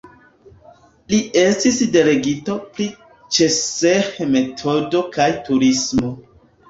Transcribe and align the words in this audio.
Li 1.13 1.17
estis 1.41 1.77
delegito 1.95 2.55
pri 2.77 2.87
Ĉseh-metodo 3.37 5.05
kaj 5.19 5.29
turismo. 5.51 6.11